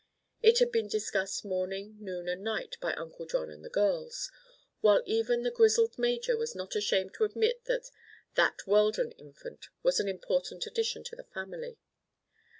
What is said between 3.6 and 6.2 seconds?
the girls, while even the grizzled